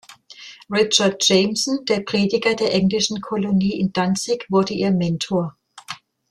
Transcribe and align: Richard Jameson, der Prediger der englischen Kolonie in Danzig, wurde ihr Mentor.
Richard 0.71 1.17
Jameson, 1.21 1.85
der 1.85 1.99
Prediger 1.99 2.55
der 2.55 2.73
englischen 2.73 3.21
Kolonie 3.21 3.79
in 3.79 3.93
Danzig, 3.93 4.47
wurde 4.49 4.73
ihr 4.73 4.89
Mentor. 4.89 5.55